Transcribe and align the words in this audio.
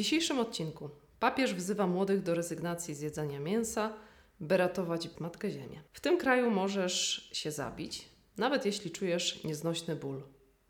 W 0.00 0.04
dzisiejszym 0.04 0.38
odcinku 0.38 0.90
papież 1.20 1.54
wzywa 1.54 1.86
młodych 1.86 2.22
do 2.22 2.34
rezygnacji 2.34 2.94
z 2.94 3.00
jedzenia 3.00 3.40
mięsa, 3.40 3.92
by 4.40 4.56
ratować 4.56 5.08
Matkę 5.20 5.50
Ziemię. 5.50 5.82
W 5.92 6.00
tym 6.00 6.18
kraju 6.18 6.50
możesz 6.50 7.30
się 7.32 7.50
zabić, 7.50 8.08
nawet 8.36 8.66
jeśli 8.66 8.90
czujesz 8.90 9.44
nieznośny 9.44 9.96
ból, 9.96 10.22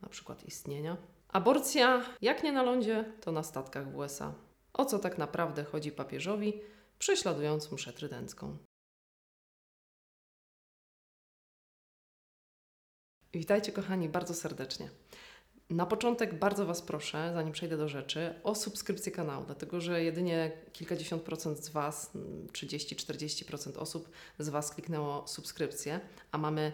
na 0.02 0.08
przykład 0.08 0.44
istnienia. 0.44 0.96
Aborcja, 1.28 2.04
jak 2.22 2.42
nie 2.42 2.52
na 2.52 2.62
lądzie, 2.62 3.04
to 3.20 3.32
na 3.32 3.42
statkach 3.42 3.92
w 3.92 3.96
USA. 3.96 4.34
O 4.72 4.84
co 4.84 4.98
tak 4.98 5.18
naprawdę 5.18 5.64
chodzi 5.64 5.92
papieżowi, 5.92 6.60
prześladując 6.98 7.72
mszę 7.72 7.92
trydencką. 7.92 8.56
Witajcie 13.32 13.72
kochani 13.72 14.08
bardzo 14.08 14.34
serdecznie. 14.34 14.90
Na 15.70 15.86
początek 15.86 16.38
bardzo 16.38 16.66
Was 16.66 16.82
proszę, 16.82 17.30
zanim 17.34 17.52
przejdę 17.52 17.76
do 17.76 17.88
rzeczy, 17.88 18.34
o 18.44 18.54
subskrypcję 18.54 19.12
kanału, 19.12 19.44
dlatego 19.46 19.80
że 19.80 20.04
jedynie 20.04 20.52
kilkadziesiąt 20.72 21.22
procent 21.22 21.64
z 21.64 21.68
Was, 21.68 22.10
30-40% 22.52 23.78
osób 23.78 24.10
z 24.38 24.48
Was 24.48 24.74
kliknęło 24.74 25.26
subskrypcję, 25.26 26.00
a 26.32 26.38
mamy 26.38 26.72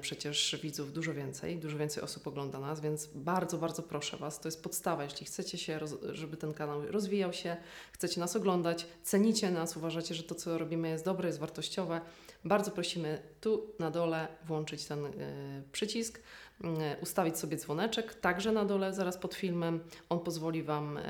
przecież 0.00 0.58
widzów 0.62 0.92
dużo 0.92 1.14
więcej, 1.14 1.58
dużo 1.58 1.78
więcej 1.78 2.02
osób 2.02 2.26
ogląda 2.26 2.58
nas, 2.60 2.80
więc 2.80 3.06
bardzo, 3.14 3.58
bardzo 3.58 3.82
proszę 3.82 4.16
Was, 4.16 4.40
to 4.40 4.48
jest 4.48 4.62
podstawa, 4.62 5.04
jeśli 5.04 5.26
chcecie 5.26 5.58
się, 5.58 5.80
żeby 6.12 6.36
ten 6.36 6.54
kanał 6.54 6.82
rozwijał 6.86 7.32
się, 7.32 7.56
chcecie 7.92 8.20
nas 8.20 8.36
oglądać, 8.36 8.86
cenicie 9.02 9.50
nas, 9.50 9.76
uważacie, 9.76 10.14
że 10.14 10.22
to, 10.22 10.34
co 10.34 10.58
robimy 10.58 10.88
jest 10.88 11.04
dobre, 11.04 11.26
jest 11.26 11.38
wartościowe, 11.38 12.00
bardzo 12.44 12.70
prosimy 12.70 13.22
tu 13.40 13.74
na 13.78 13.90
dole 13.90 14.28
włączyć 14.46 14.84
ten 14.84 15.04
y, 15.04 15.10
przycisk, 15.72 16.18
y, 16.18 16.66
ustawić 17.02 17.38
sobie 17.38 17.56
dzwoneczek, 17.56 18.14
także 18.14 18.52
na 18.52 18.64
dole, 18.64 18.92
zaraz 18.92 19.18
pod 19.18 19.34
filmem. 19.34 19.80
On 20.08 20.20
pozwoli 20.20 20.62
Wam 20.62 20.96
y, 20.96 21.02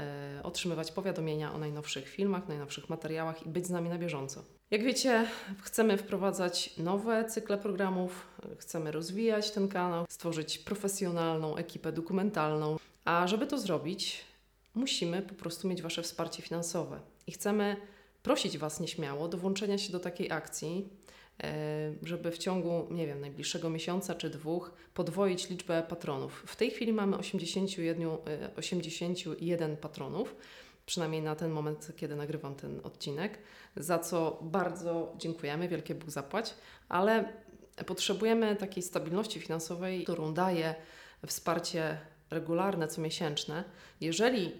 otrzymywać 0.43 0.93
powiadomienia 0.93 1.53
o 1.53 1.59
najnowszych 1.59 2.09
filmach, 2.09 2.49
najnowszych 2.49 2.89
materiałach 2.89 3.47
i 3.47 3.49
być 3.49 3.67
z 3.67 3.71
nami 3.71 3.89
na 3.89 3.99
bieżąco. 3.99 4.45
Jak 4.71 4.83
wiecie, 4.83 5.27
chcemy 5.63 5.97
wprowadzać 5.97 6.77
nowe 6.77 7.25
cykle 7.25 7.59
programów, 7.59 8.27
chcemy 8.59 8.93
rozwijać 8.93 9.51
ten 9.51 9.69
kanał, 9.69 10.07
stworzyć 10.09 10.59
profesjonalną 10.59 11.57
ekipę 11.57 11.93
dokumentalną, 11.93 12.77
a 13.05 13.27
żeby 13.27 13.47
to 13.47 13.59
zrobić, 13.59 14.25
musimy 14.75 15.23
po 15.23 15.35
prostu 15.35 15.69
mieć 15.69 15.83
Wasze 15.83 16.03
wsparcie 16.03 16.43
finansowe. 16.43 17.01
I 17.27 17.33
chcemy 17.33 17.77
prosić 18.23 18.59
Was 18.59 18.81
nieśmiało 18.81 19.29
do 19.29 19.39
włączenia 19.39 19.79
się 19.79 19.93
do 19.93 20.01
takiej 20.01 20.33
akcji, 20.33 20.89
E, 21.43 21.93
żeby 22.03 22.31
w 22.31 22.39
ciągu, 22.39 22.87
nie 22.91 23.07
wiem, 23.07 23.21
najbliższego 23.21 23.71
miesiąca 23.71 24.15
czy 24.15 24.31
dwóch 24.31 24.73
podwoić 24.95 25.51
liczbę 25.51 25.83
patronów. 25.89 26.45
W 26.47 26.57
tej 26.57 26.71
chwili 26.71 26.93
mamy 26.93 27.19
81, 27.19 28.09
81 28.57 29.73
e, 29.73 29.77
patronów, 29.77 30.37
przynajmniej 30.87 31.23
na 31.23 31.37
ten 31.37 31.51
moment, 31.51 31.93
kiedy 31.97 32.17
nagrywam 32.17 32.55
ten 32.55 32.81
odcinek, 32.83 33.39
za 33.77 33.99
co 33.99 34.39
bardzo 34.43 35.15
dziękujemy, 35.17 35.69
wielkie 35.69 35.95
Bóg 35.95 36.11
zapłać, 36.11 36.55
ale 36.89 37.33
potrzebujemy 37.87 38.57
takiej 38.57 38.83
stabilności 38.83 39.41
finansowej, 39.41 40.03
którą 40.03 40.35
daje 40.35 40.75
wsparcie 41.27 41.99
regularne, 42.31 42.89
comiesięczne. 42.89 43.65
Jeżeli 44.01 44.53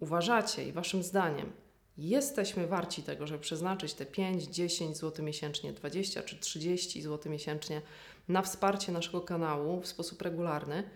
uważacie 0.00 0.68
i 0.68 0.72
Waszym 0.72 1.02
zdaniem 1.02 1.52
jesteśmy 1.98 2.66
warci 2.66 3.02
tego, 3.02 3.26
żeby 3.26 3.40
przeznaczyć 3.40 3.94
te 3.94 4.06
5, 4.06 4.44
10 4.44 4.96
zł 4.96 5.24
miesięcznie, 5.24 5.72
20 5.72 6.22
czy 6.22 6.36
30 6.36 7.02
zł 7.02 7.32
miesięcznie 7.32 7.82
na 8.28 8.42
wsparcie 8.42 8.92
naszego 8.92 9.20
kanału 9.20 9.80
w 9.80 9.86
sposób 9.86 10.22
regularny. 10.22 10.90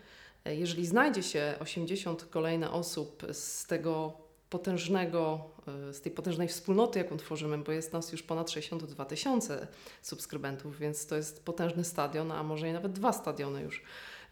Jeżeli 0.44 0.86
znajdzie 0.86 1.22
się 1.22 1.54
80 1.60 2.24
kolejne 2.24 2.70
osób 2.70 3.22
z 3.32 3.66
tego 3.66 4.12
potężnego, 4.50 5.40
e, 5.88 5.94
z 5.94 6.00
tej 6.00 6.12
potężnej 6.12 6.48
wspólnoty, 6.48 6.98
jaką 6.98 7.16
tworzymy, 7.16 7.58
bo 7.58 7.72
jest 7.72 7.92
nas 7.92 8.12
już 8.12 8.22
ponad 8.22 8.50
62 8.50 9.04
tysiące 9.04 9.66
subskrybentów, 10.02 10.78
więc 10.78 11.06
to 11.06 11.16
jest 11.16 11.44
potężny 11.44 11.84
stadion, 11.84 12.32
a 12.32 12.42
może 12.42 12.68
i 12.68 12.72
nawet 12.72 12.92
dwa 12.92 13.12
stadiony 13.12 13.62
już. 13.62 13.82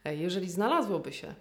E, 0.05 0.17
jeżeli 0.17 0.51
znalazłoby 0.51 1.13
się 1.13 1.35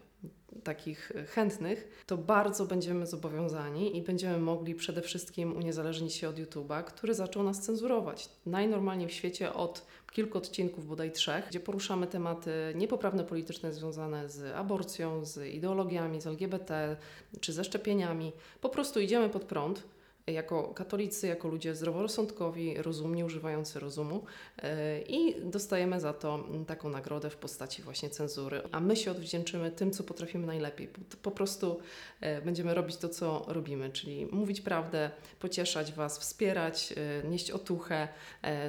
takich 0.63 1.11
chętnych, 1.27 2.03
to 2.05 2.17
bardzo 2.17 2.65
będziemy 2.65 3.07
zobowiązani 3.07 3.97
i 3.97 4.01
będziemy 4.01 4.37
mogli 4.37 4.75
przede 4.75 5.01
wszystkim 5.01 5.57
uniezależnić 5.57 6.13
się 6.13 6.29
od 6.29 6.35
YouTube'a, 6.35 6.83
który 6.83 7.13
zaczął 7.13 7.43
nas 7.43 7.61
cenzurować. 7.61 8.29
Najnormalniej 8.45 9.09
w 9.09 9.11
świecie 9.11 9.53
od 9.53 9.85
kilku 10.11 10.37
odcinków, 10.37 10.87
bodaj 10.87 11.11
trzech, 11.11 11.47
gdzie 11.49 11.59
poruszamy 11.59 12.07
tematy 12.07 12.51
niepoprawne 12.75 13.23
polityczne 13.23 13.73
związane 13.73 14.29
z 14.29 14.55
aborcją, 14.55 15.25
z 15.25 15.53
ideologiami, 15.53 16.21
z 16.21 16.27
LGBT 16.27 16.97
czy 17.39 17.53
ze 17.53 17.63
szczepieniami. 17.63 18.31
Po 18.61 18.69
prostu 18.69 18.99
idziemy 18.99 19.29
pod 19.29 19.43
prąd 19.43 19.83
jako 20.27 20.63
katolicy, 20.63 21.27
jako 21.27 21.47
ludzie 21.47 21.75
zdroworozsądkowi, 21.75 22.81
rozumni, 22.81 23.23
używający 23.23 23.79
rozumu 23.79 24.23
e, 24.57 25.01
i 25.01 25.35
dostajemy 25.41 25.99
za 25.99 26.13
to 26.13 26.43
taką 26.67 26.89
nagrodę 26.89 27.29
w 27.29 27.37
postaci 27.37 27.81
właśnie 27.81 28.09
cenzury. 28.09 28.61
A 28.71 28.79
my 28.79 28.95
się 28.95 29.11
odwdzięczymy 29.11 29.71
tym, 29.71 29.91
co 29.91 30.03
potrafimy 30.03 30.47
najlepiej. 30.47 30.89
Po 31.21 31.31
prostu 31.31 31.79
e, 32.21 32.41
będziemy 32.41 32.73
robić 32.73 32.97
to, 32.97 33.09
co 33.09 33.45
robimy, 33.47 33.89
czyli 33.89 34.25
mówić 34.25 34.61
prawdę, 34.61 35.11
pocieszać 35.39 35.93
Was, 35.93 36.19
wspierać, 36.19 36.93
e, 37.23 37.27
nieść 37.27 37.51
otuchę. 37.51 38.07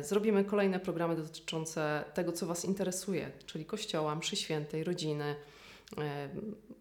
Zrobimy 0.02 0.44
kolejne 0.44 0.80
programy 0.80 1.16
dotyczące 1.16 2.04
tego, 2.14 2.32
co 2.32 2.46
Was 2.46 2.64
interesuje, 2.64 3.30
czyli 3.46 3.64
kościoła, 3.64 4.14
mszy 4.14 4.36
świętej, 4.36 4.84
rodziny, 4.84 5.34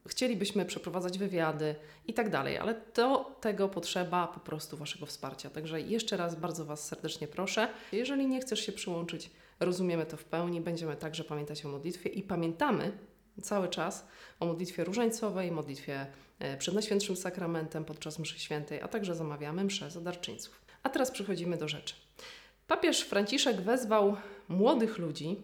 chcielibyśmy 0.08 0.66
przeprowadzać 0.66 1.18
wywiady 1.18 1.76
i 2.08 2.14
tak 2.14 2.30
dalej, 2.30 2.58
ale 2.58 2.82
do 2.96 3.38
tego 3.42 3.70
potrzeba 3.70 4.28
po 4.28 4.40
prostu 4.40 4.78
Waszego 4.78 5.06
wsparcia. 5.06 5.50
Także 5.50 5.82
jeszcze 5.82 6.18
raz 6.18 6.36
bardzo 6.36 6.66
Was 6.66 6.88
serdecznie 6.88 7.28
proszę. 7.28 7.70
Jeżeli 7.92 8.28
nie 8.28 8.42
chcesz 8.42 8.60
się 8.60 8.72
przyłączyć, 8.72 9.32
rozumiemy 9.60 10.06
to 10.06 10.18
w 10.18 10.24
pełni, 10.24 10.62
będziemy 10.62 10.96
także 10.96 11.24
pamiętać 11.24 11.66
o 11.66 11.70
modlitwie 11.70 12.10
i 12.10 12.24
pamiętamy 12.24 12.92
cały 13.42 13.68
czas 13.68 14.08
o 14.40 14.46
modlitwie 14.46 14.84
różańcowej, 14.84 15.52
modlitwie 15.52 16.08
e, 16.40 16.58
przed 16.58 16.74
Najświętszym 16.74 17.16
Sakramentem 17.16 17.86
podczas 17.86 18.20
mszy 18.20 18.40
świętej, 18.40 18.82
a 18.82 18.88
także 18.88 19.16
zamawiamy 19.16 19.64
mszę 19.64 19.92
za 19.92 20.02
darczyńców. 20.02 20.62
A 20.84 20.90
teraz 20.90 21.12
przechodzimy 21.12 21.58
do 21.58 21.68
rzeczy. 21.68 21.96
Papież 22.68 23.02
Franciszek 23.02 23.62
wezwał 23.62 24.16
młodych 24.50 24.98
ludzi 24.98 25.38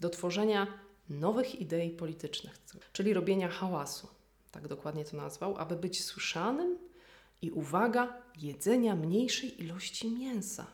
do 0.00 0.10
tworzenia 0.10 0.66
nowych 1.10 1.60
idei 1.60 1.90
politycznych, 1.90 2.54
czyli 2.92 3.14
robienia 3.14 3.48
hałasu, 3.48 4.08
tak 4.50 4.68
dokładnie 4.68 5.04
to 5.04 5.16
nazwał, 5.16 5.56
aby 5.56 5.76
być 5.76 6.04
słyszanym 6.04 6.78
i 7.42 7.50
uwaga, 7.50 8.22
jedzenia 8.38 8.96
mniejszej 8.96 9.62
ilości 9.62 10.10
mięsa, 10.10 10.66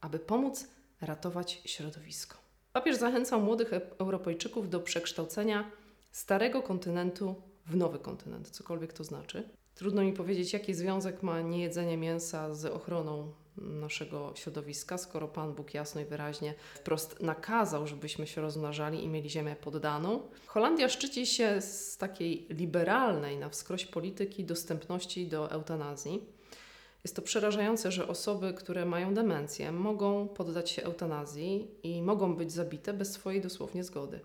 aby 0.00 0.18
pomóc 0.18 0.68
ratować 1.00 1.60
środowisko. 1.64 2.36
Papież 2.72 2.96
zachęcał 2.96 3.40
młodych 3.40 3.70
Europejczyków 3.98 4.70
do 4.70 4.80
przekształcenia 4.80 5.70
starego 6.12 6.62
kontynentu 6.62 7.34
w 7.66 7.76
nowy 7.76 7.98
kontynent, 7.98 8.50
cokolwiek 8.50 8.92
to 8.92 9.04
znaczy. 9.04 9.48
Trudno 9.74 10.02
mi 10.02 10.12
powiedzieć, 10.12 10.52
jaki 10.52 10.74
związek 10.74 11.22
ma 11.22 11.40
niejedzenie 11.40 11.96
mięsa 11.96 12.54
z 12.54 12.64
ochroną 12.64 13.32
naszego 13.58 14.32
środowiska, 14.34 14.98
skoro 14.98 15.28
Pan 15.28 15.54
Bóg 15.54 15.74
jasno 15.74 16.00
i 16.00 16.04
wyraźnie 16.04 16.54
wprost 16.74 17.22
nakazał, 17.22 17.86
żebyśmy 17.86 18.26
się 18.26 18.40
rozmnażali 18.40 19.04
i 19.04 19.08
mieli 19.08 19.30
ziemię 19.30 19.56
poddaną. 19.60 20.22
Holandia 20.46 20.88
szczyci 20.88 21.26
się 21.26 21.60
z 21.60 21.96
takiej 21.96 22.46
liberalnej 22.50 23.36
na 23.36 23.48
wskroś 23.48 23.86
polityki 23.86 24.44
dostępności 24.44 25.26
do 25.26 25.50
eutanazji. 25.50 26.22
Jest 27.04 27.16
to 27.16 27.22
przerażające, 27.22 27.92
że 27.92 28.08
osoby, 28.08 28.54
które 28.54 28.84
mają 28.84 29.14
demencję, 29.14 29.72
mogą 29.72 30.28
poddać 30.28 30.70
się 30.70 30.82
eutanazji 30.82 31.70
i 31.82 32.02
mogą 32.02 32.36
być 32.36 32.52
zabite 32.52 32.92
bez 32.92 33.12
swojej 33.12 33.40
dosłownie 33.40 33.84
zgody. 33.84 34.20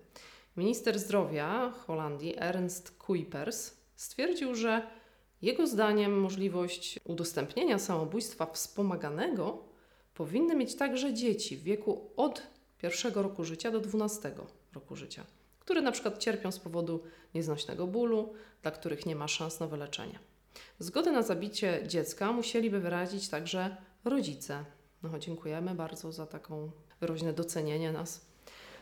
Minister 0.57 0.99
zdrowia 0.99 1.71
Holandii, 1.71 2.35
Ernst 2.37 2.97
Kuipers, 2.97 3.73
stwierdził, 3.95 4.55
że 4.55 4.87
jego 5.41 5.68
zdaniem 5.68 6.19
możliwość 6.19 7.00
udostępnienia 7.03 7.79
samobójstwa 7.79 8.46
wspomaganego 8.46 9.64
powinny 10.14 10.55
mieć 10.55 10.76
także 10.76 11.14
dzieci 11.14 11.58
w 11.58 11.64
wieku 11.64 12.11
od 12.17 12.47
pierwszego 12.78 13.23
roku 13.23 13.43
życia 13.43 13.72
do 13.72 13.79
12 13.79 14.32
roku 14.73 14.96
życia, 14.96 15.26
które 15.59 15.82
na 15.82 15.91
przykład 15.91 16.17
cierpią 16.17 16.52
z 16.52 16.59
powodu 16.59 17.03
nieznośnego 17.34 17.88
bólu, 17.88 18.34
dla 18.61 18.72
których 18.72 19.05
nie 19.05 19.16
ma 19.16 19.28
szans 19.28 19.59
na 19.59 19.67
wyleczenie. 19.67 20.20
Zgodę 20.79 21.11
na 21.11 21.22
zabicie 21.22 21.84
dziecka 21.87 22.32
musieliby 22.32 22.79
wyrazić 22.79 23.29
także 23.29 23.78
rodzice. 24.05 24.66
No, 25.03 25.20
dziękujemy 25.20 25.76
bardzo 25.76 26.11
za 26.11 26.26
taką 26.26 26.72
wyraźne 26.99 27.34
docenienie 27.34 27.91
nas. 27.91 28.30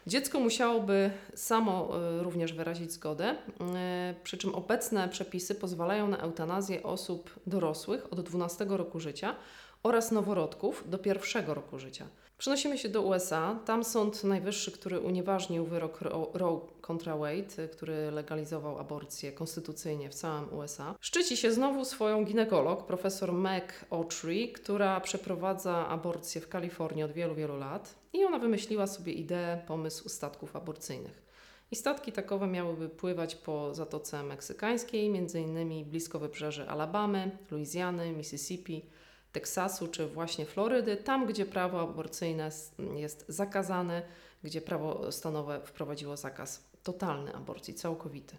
Dziecko 0.08 0.40
musiałoby 0.40 1.12
samo 1.36 1.90
e, 1.98 2.24
również 2.24 2.54
wyrazić 2.54 2.92
zgodę, 2.92 3.36
e, 3.76 4.16
przy 4.24 4.38
czym 4.38 4.56
obecne 4.56 5.10
przepisy 5.10 5.56
pozwalają 5.56 6.08
na 6.08 6.18
eutanazję 6.18 6.84
osób 6.84 7.40
dorosłych 7.48 8.14
od 8.14 8.22
12 8.22 8.66
roku 8.70 9.00
życia 9.00 9.36
oraz 9.84 10.12
noworodków 10.12 10.84
do 10.90 10.98
pierwszego 10.98 11.54
roku 11.54 11.80
życia. 11.80 12.08
Przenosimy 12.38 12.78
się 12.78 12.90
do 12.90 13.02
USA. 13.02 13.60
Tam 13.66 13.84
Sąd 13.84 14.24
Najwyższy, 14.24 14.72
który 14.72 15.00
unieważnił 15.00 15.66
wyrok 15.66 16.02
Roe 16.34 16.62
contra 16.82 17.18
Wade, 17.18 17.68
który 17.72 18.12
legalizował 18.12 18.80
aborcję 18.80 19.32
konstytucyjnie 19.32 20.10
w 20.10 20.16
całym 20.16 20.54
USA, 20.54 20.96
szczyci 21.00 21.38
się 21.38 21.52
znowu 21.52 21.86
swoją 21.86 22.26
ginekolog, 22.26 22.86
profesor 22.86 23.34
Meg 23.34 23.86
Autry, 23.90 24.48
która 24.48 25.02
przeprowadza 25.02 25.88
aborcję 25.88 26.42
w 26.42 26.50
Kalifornii 26.50 27.04
od 27.04 27.12
wielu, 27.12 27.36
wielu 27.36 27.58
lat. 27.58 27.96
I 28.14 28.26
ona 28.26 28.40
wymyśliła 28.40 28.88
sobie 28.88 29.14
ideę, 29.14 29.62
pomysł 29.68 30.10
statków 30.10 30.56
aborcyjnych. 30.56 31.30
I 31.72 31.76
statki 31.76 32.12
takowe 32.12 32.48
miałyby 32.48 32.90
pływać 32.90 33.36
po 33.36 33.74
Zatoce 33.74 34.24
Meksykańskiej, 34.24 35.06
innymi 35.36 35.86
blisko 35.86 36.20
wybrzeży 36.20 36.70
Alabamy, 36.70 37.38
Luizjany, 37.52 38.12
Mississippi, 38.12 38.86
Teksasu 39.32 39.88
czy 39.88 40.08
właśnie 40.08 40.46
Florydy, 40.46 40.98
tam 40.98 41.26
gdzie 41.26 41.46
prawo 41.46 41.82
aborcyjne 41.82 42.50
jest 42.96 43.26
zakazane, 43.28 44.02
gdzie 44.44 44.62
prawo 44.62 45.12
stanowe 45.12 45.62
wprowadziło 45.66 46.18
zakaz 46.18 46.64
totalny 46.84 47.36
aborcji, 47.36 47.74
całkowity. 47.74 48.38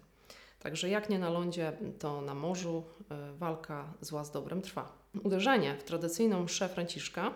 Także 0.59 0.89
jak 0.89 1.09
nie 1.09 1.19
na 1.19 1.29
lądzie, 1.29 1.73
to 1.99 2.21
na 2.21 2.33
morzu 2.33 2.83
e, 3.11 3.33
walka 3.33 3.93
zła 4.01 4.23
z 4.23 4.31
dobrem 4.31 4.61
trwa. 4.61 4.91
Uderzenie 5.23 5.77
w 5.77 5.83
tradycyjną 5.83 6.43
mszę 6.43 6.69
Franciszka 6.69 7.33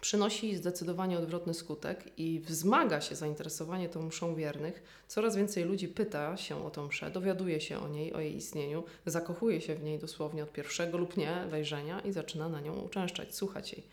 przynosi 0.00 0.56
zdecydowanie 0.56 1.18
odwrotny 1.18 1.54
skutek 1.54 2.18
i 2.18 2.40
wzmaga 2.40 3.00
się 3.00 3.14
zainteresowanie 3.14 3.88
tą 3.88 4.02
mszą 4.02 4.34
wiernych. 4.34 4.82
Coraz 5.08 5.36
więcej 5.36 5.64
ludzi 5.64 5.88
pyta 5.88 6.36
się 6.36 6.64
o 6.66 6.70
tą 6.70 6.86
mszę, 6.86 7.10
dowiaduje 7.10 7.60
się 7.60 7.78
o 7.78 7.88
niej, 7.88 8.12
o 8.12 8.20
jej 8.20 8.36
istnieniu, 8.36 8.84
zakochuje 9.06 9.60
się 9.60 9.74
w 9.74 9.82
niej 9.82 9.98
dosłownie 9.98 10.42
od 10.42 10.52
pierwszego 10.52 10.98
lub 10.98 11.16
nie 11.16 11.46
wejrzenia 11.50 12.00
i 12.00 12.12
zaczyna 12.12 12.48
na 12.48 12.60
nią 12.60 12.80
uczęszczać, 12.80 13.34
słuchać 13.34 13.72
jej. 13.72 13.86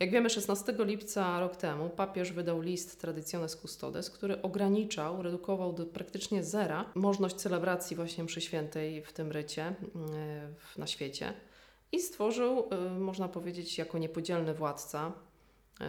Jak 0.00 0.10
wiemy, 0.10 0.30
16 0.30 0.74
lipca 0.78 1.40
rok 1.40 1.56
temu 1.56 1.90
papież 1.90 2.32
wydał 2.32 2.60
list 2.60 3.00
Traditiones 3.00 3.56
Custodes, 3.56 4.10
który 4.10 4.42
ograniczał, 4.42 5.22
redukował 5.22 5.72
do 5.72 5.86
praktycznie 5.86 6.44
zera 6.44 6.84
możliwość 6.94 7.34
celebracji 7.34 7.96
właśnie 7.96 8.24
mszy 8.24 8.40
świętej 8.40 9.02
w 9.02 9.12
tym 9.12 9.32
rycie 9.32 9.74
mm, 9.94 10.54
na 10.76 10.86
świecie 10.86 11.32
i 11.92 12.00
stworzył, 12.00 12.68
y, 12.72 12.90
można 12.90 13.28
powiedzieć, 13.28 13.78
jako 13.78 13.98
niepodzielny 13.98 14.54
władca 14.54 15.12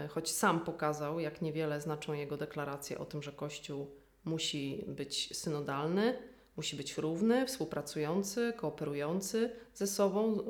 choć 0.10 0.32
sam 0.32 0.60
pokazał, 0.60 1.20
jak 1.20 1.42
niewiele 1.42 1.82
znaczą 1.82 2.14
jego 2.14 2.38
deklaracje 2.38 2.98
o 3.00 3.06
tym, 3.06 3.24
że 3.24 3.32
Kościół 3.32 3.88
musi 4.26 4.86
być 4.88 5.38
synodalny, 5.38 6.18
musi 6.58 6.76
być 6.76 6.98
równy, 6.98 7.46
współpracujący, 7.46 8.54
kooperujący 8.58 9.50
ze 9.74 9.88
sobą. 9.88 10.40
E, 10.40 10.44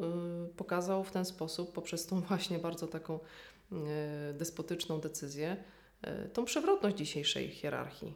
pokazał 0.58 1.04
w 1.04 1.12
ten 1.12 1.26
sposób, 1.26 1.74
poprzez 1.74 2.06
tą 2.06 2.22
właśnie 2.22 2.60
bardzo 2.60 2.88
taką 2.88 3.20
e, 3.72 4.34
despotyczną 4.34 5.00
decyzję, 5.00 5.58
tą 6.34 6.46
przewrotność 6.46 6.98
dzisiejszej 6.98 7.50
hierarchii. 7.50 8.14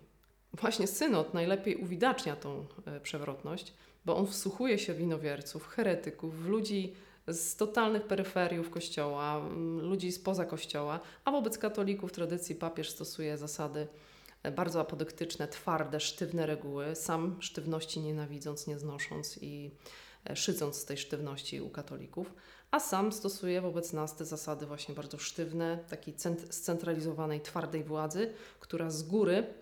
Właśnie 0.53 0.87
synod 0.87 1.33
najlepiej 1.33 1.75
uwidacznia 1.75 2.35
tą 2.35 2.65
przewrotność, 3.03 3.73
bo 4.05 4.17
on 4.17 4.27
wsłuchuje 4.27 4.79
się 4.79 4.93
w 4.93 5.01
inowierców, 5.01 5.67
heretyków, 5.67 6.43
w 6.43 6.47
ludzi 6.47 6.93
z 7.33 7.55
totalnych 7.55 8.03
peryferiów 8.03 8.69
kościoła, 8.69 9.41
ludzi 9.81 10.11
spoza 10.11 10.45
kościoła, 10.45 10.99
a 11.25 11.31
wobec 11.31 11.57
katolików 11.57 12.11
tradycji 12.11 12.55
papież 12.55 12.89
stosuje 12.89 13.37
zasady 13.37 13.87
e, 14.43 14.51
bardzo 14.51 14.79
apodyktyczne, 14.79 15.47
twarde, 15.47 15.99
sztywne 15.99 16.45
reguły, 16.45 16.95
sam 16.95 17.35
sztywności 17.39 17.99
nienawidząc, 17.99 18.67
nie 18.67 18.79
znosząc 18.79 19.39
i 19.41 19.71
e, 20.29 20.35
szydząc 20.35 20.75
z 20.75 20.85
tej 20.85 20.97
sztywności 20.97 21.61
u 21.61 21.69
katolików, 21.69 22.33
a 22.71 22.79
sam 22.79 23.11
stosuje 23.11 23.61
wobec 23.61 23.93
nas 23.93 24.15
te 24.15 24.25
zasady 24.25 24.65
właśnie 24.65 24.95
bardzo 24.95 25.17
sztywne, 25.17 25.77
takiej 25.89 26.13
scentralizowanej, 26.49 27.41
twardej 27.41 27.83
władzy, 27.83 28.33
która 28.59 28.89
z 28.89 29.03
góry 29.03 29.53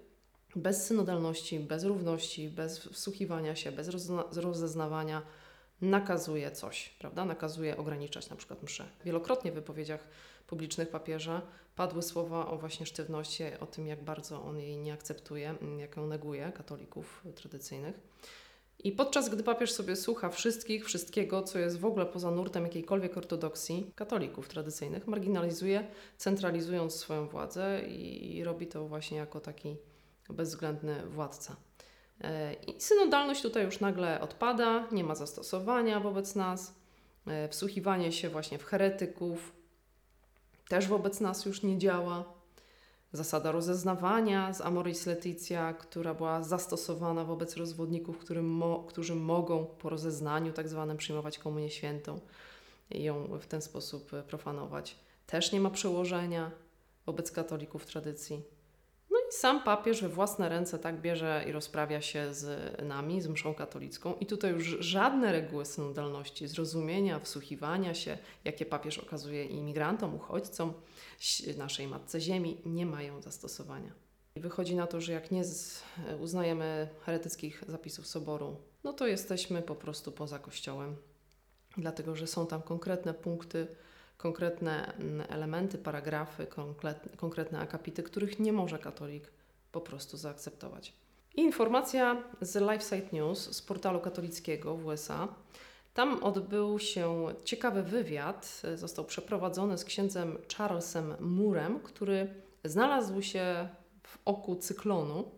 bez 0.55 0.85
synodalności, 0.85 1.59
bez 1.59 1.83
równości, 1.83 2.49
bez 2.49 2.79
wsłuchiwania 2.79 3.55
się, 3.55 3.71
bez 3.71 3.89
rozeznawania 4.35 5.21
nakazuje 5.81 6.51
coś, 6.51 6.89
prawda? 6.89 7.25
Nakazuje 7.25 7.77
ograniczać 7.77 8.29
na 8.29 8.35
przykład 8.35 8.63
mszę. 8.63 8.89
Wielokrotnie 9.05 9.51
w 9.51 9.55
wypowiedziach 9.55 10.07
publicznych 10.47 10.89
papieża 10.89 11.41
padły 11.75 12.01
słowa 12.01 12.47
o 12.47 12.57
właśnie 12.57 12.85
sztywności, 12.85 13.43
o 13.59 13.65
tym, 13.65 13.87
jak 13.87 14.03
bardzo 14.03 14.43
on 14.43 14.59
jej 14.59 14.77
nie 14.77 14.93
akceptuje, 14.93 15.55
jak 15.77 15.97
ją 15.97 16.07
neguje 16.07 16.51
katolików 16.51 17.23
tradycyjnych. 17.35 17.99
I 18.83 18.91
podczas 18.91 19.29
gdy 19.29 19.43
papież 19.43 19.71
sobie 19.71 19.95
słucha 19.95 20.29
wszystkich, 20.29 20.85
wszystkiego, 20.85 21.43
co 21.43 21.59
jest 21.59 21.79
w 21.79 21.85
ogóle 21.85 22.05
poza 22.05 22.31
nurtem 22.31 22.63
jakiejkolwiek 22.63 23.17
ortodoksji 23.17 23.91
katolików 23.95 24.47
tradycyjnych, 24.47 25.07
marginalizuje, 25.07 25.87
centralizując 26.17 26.95
swoją 26.95 27.27
władzę 27.27 27.81
i 27.87 28.43
robi 28.43 28.67
to 28.67 28.87
właśnie 28.87 29.17
jako 29.17 29.39
taki 29.39 29.77
bezwzględny 30.29 31.05
władca. 31.07 31.68
E, 32.21 32.53
I 32.53 32.81
synodalność 32.81 33.41
tutaj 33.41 33.65
już 33.65 33.79
nagle 33.79 34.21
odpada, 34.21 34.87
nie 34.91 35.03
ma 35.03 35.15
zastosowania 35.15 35.99
wobec 35.99 36.35
nas. 36.35 36.73
E, 37.27 37.49
wsłuchiwanie 37.49 38.11
się 38.11 38.29
właśnie 38.29 38.57
w 38.57 38.63
heretyków 38.63 39.59
też 40.69 40.87
wobec 40.87 41.19
nas 41.19 41.45
już 41.45 41.63
nie 41.63 41.77
działa. 41.77 42.23
Zasada 43.13 43.51
rozeznawania 43.51 44.53
z 44.53 44.61
Amoris 44.61 45.05
Leticia, 45.05 45.73
która 45.73 46.13
była 46.13 46.43
zastosowana 46.43 47.23
wobec 47.23 47.57
rozwodników, 47.57 48.25
mo 48.41 48.83
którzy 48.83 49.15
mogą 49.15 49.65
po 49.65 49.89
rozeznaniu 49.89 50.53
tak 50.53 50.69
zwanym 50.69 50.97
przyjmować 50.97 51.39
komunię 51.39 51.69
świętą 51.69 52.19
i 52.91 53.03
ją 53.03 53.39
w 53.39 53.45
ten 53.45 53.61
sposób 53.61 54.11
profanować, 54.27 54.95
też 55.27 55.51
nie 55.51 55.59
ma 55.59 55.69
przełożenia 55.69 56.51
wobec 57.05 57.31
katolików 57.31 57.85
tradycji 57.85 58.41
sam 59.29 59.63
papież 59.63 60.01
we 60.01 60.09
własne 60.09 60.49
ręce 60.49 60.79
tak 60.79 61.01
bierze 61.01 61.45
i 61.47 61.51
rozprawia 61.51 62.01
się 62.01 62.33
z 62.33 62.73
nami, 62.83 63.21
z 63.21 63.27
mszą 63.27 63.53
katolicką. 63.53 64.13
I 64.19 64.25
tutaj 64.25 64.51
już 64.51 64.65
żadne 64.79 65.31
reguły 65.31 65.65
synodalności, 65.65 66.47
zrozumienia, 66.47 67.19
wsłuchiwania 67.19 67.93
się, 67.93 68.17
jakie 68.45 68.65
papież 68.65 68.97
okazuje 68.97 69.45
imigrantom, 69.45 70.15
uchodźcom, 70.15 70.73
naszej 71.57 71.87
Matce 71.87 72.21
Ziemi, 72.21 72.61
nie 72.65 72.85
mają 72.85 73.21
zastosowania. 73.21 73.91
I 74.35 74.39
wychodzi 74.39 74.75
na 74.75 74.87
to, 74.87 75.01
że 75.01 75.13
jak 75.13 75.31
nie 75.31 75.43
uznajemy 76.19 76.89
heretyckich 77.05 77.63
zapisów 77.67 78.07
Soboru, 78.07 78.57
no 78.83 78.93
to 78.93 79.07
jesteśmy 79.07 79.61
po 79.61 79.75
prostu 79.75 80.11
poza 80.11 80.39
Kościołem, 80.39 80.95
dlatego 81.77 82.15
że 82.15 82.27
są 82.27 82.47
tam 82.47 82.61
konkretne 82.61 83.13
punkty, 83.13 83.67
konkretne 84.19 84.93
elementy, 85.29 85.77
paragrafy, 85.77 86.47
konkretne 87.17 87.59
akapity, 87.59 88.03
których 88.03 88.39
nie 88.39 88.53
może 88.53 88.79
katolik 88.79 89.31
po 89.71 89.81
prostu 89.81 90.17
zaakceptować. 90.17 90.93
Informacja 91.35 92.23
z 92.41 92.55
LifeSite 92.55 93.15
News 93.15 93.55
z 93.55 93.61
portalu 93.61 93.99
katolickiego 93.99 94.75
w 94.75 94.85
USA. 94.85 95.27
Tam 95.93 96.23
odbył 96.23 96.79
się 96.79 97.25
ciekawy 97.45 97.83
wywiad, 97.83 98.61
został 98.75 99.05
przeprowadzony 99.05 99.77
z 99.77 99.85
księdzem 99.85 100.37
Charlesem 100.57 101.15
Murem, 101.19 101.79
który 101.79 102.33
znalazł 102.63 103.21
się 103.21 103.69
w 104.03 104.17
oku 104.25 104.55
cyklonu 104.55 105.31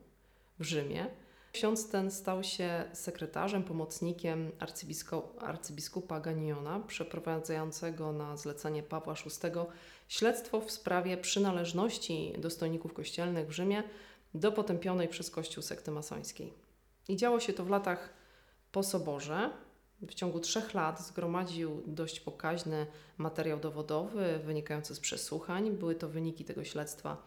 w 0.59 0.63
Rzymie 0.63 1.07
Ksiądz 1.51 1.89
ten 1.89 2.11
stał 2.11 2.43
się 2.43 2.83
sekretarzem, 2.93 3.63
pomocnikiem 3.63 4.51
arcybiskupa 5.39 6.19
Ganiona, 6.19 6.79
przeprowadzającego 6.79 8.11
na 8.11 8.37
zlecenie 8.37 8.83
Pawła 8.83 9.13
VI 9.13 9.51
śledztwo 10.07 10.61
w 10.61 10.71
sprawie 10.71 11.17
przynależności 11.17 12.33
dostojników 12.37 12.93
kościelnych 12.93 13.47
w 13.47 13.51
Rzymie 13.51 13.83
do 14.33 14.51
potępionej 14.51 15.07
przez 15.07 15.31
Kościół 15.31 15.63
sekty 15.63 15.91
masońskiej. 15.91 16.53
I 17.07 17.15
działo 17.15 17.39
się 17.39 17.53
to 17.53 17.65
w 17.65 17.69
latach 17.69 18.13
po 18.71 18.83
soborze. 18.83 19.49
W 20.01 20.13
ciągu 20.13 20.39
trzech 20.39 20.73
lat 20.73 21.01
zgromadził 21.01 21.83
dość 21.87 22.19
pokaźny 22.19 22.87
materiał 23.17 23.59
dowodowy 23.59 24.39
wynikający 24.45 24.95
z 24.95 24.99
przesłuchań. 24.99 25.71
Były 25.71 25.95
to 25.95 26.09
wyniki 26.09 26.45
tego 26.45 26.63
śledztwa 26.63 27.17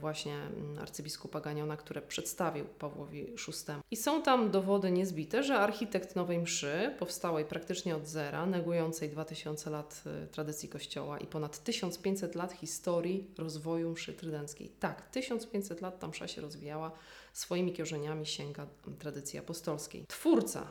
właśnie 0.00 0.34
mm, 0.34 0.78
arcybiskupa 0.78 1.40
Ganiona, 1.40 1.76
które 1.76 2.02
przedstawił 2.02 2.64
Pawłowi 2.64 3.26
VI. 3.26 3.72
I 3.90 3.96
są 3.96 4.22
tam 4.22 4.50
dowody 4.50 4.90
niezbite, 4.90 5.42
że 5.42 5.58
architekt 5.58 6.16
Nowej 6.16 6.38
Mszy, 6.38 6.94
powstałej 6.98 7.44
praktycznie 7.44 7.96
od 7.96 8.06
zera, 8.06 8.46
negującej 8.46 9.08
2000 9.08 9.70
lat 9.70 10.02
e, 10.06 10.26
tradycji 10.26 10.68
Kościoła 10.68 11.18
i 11.18 11.26
ponad 11.26 11.58
1500 11.64 12.34
lat 12.34 12.52
historii 12.52 13.30
rozwoju 13.38 13.90
mszy 13.90 14.12
trydenckiej. 14.12 14.68
Tak, 14.68 15.10
1500 15.10 15.80
lat 15.80 15.98
ta 15.98 16.08
msza 16.08 16.28
się 16.28 16.40
rozwijała, 16.40 16.90
swoimi 17.32 17.72
korzeniami 17.76 18.26
sięga 18.26 18.66
tradycji 18.98 19.38
apostolskiej. 19.38 20.04
Twórca, 20.08 20.70